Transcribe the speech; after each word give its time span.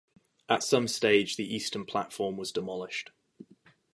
At 0.49 0.63
some 0.63 0.87
stage 0.87 1.35
the 1.35 1.53
eastern 1.55 1.85
platform 1.85 2.35
was 2.35 2.51
demolished. 2.51 3.11